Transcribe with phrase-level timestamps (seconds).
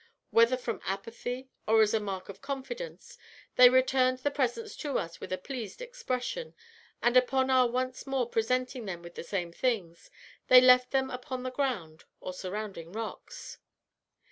[0.31, 3.19] Whether from apathy, or as a mark of confidence,
[3.55, 6.55] they returned the presents to us with a pleased expression;
[7.03, 10.09] and upon our once more presenting them with the same things,
[10.47, 13.59] they left them upon the ground or surrounding rocks.